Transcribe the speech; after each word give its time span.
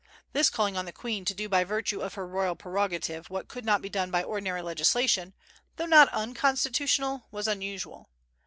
This 0.33 0.49
calling 0.49 0.75
on 0.77 0.85
the 0.85 0.91
Queen 0.91 1.25
to 1.25 1.33
do 1.35 1.47
by 1.47 1.63
virtue 1.63 2.01
of 2.01 2.15
her 2.15 2.25
royal 2.25 2.55
prerogative 2.55 3.29
what 3.29 3.47
could 3.47 3.63
not 3.63 3.83
be 3.83 3.87
done 3.89 4.09
by 4.09 4.23
ordinary 4.23 4.63
legislation, 4.63 5.35
though 5.75 5.85
not 5.85 6.09
unconstitutional, 6.09 7.27
was 7.29 7.47
unusual. 7.47 8.09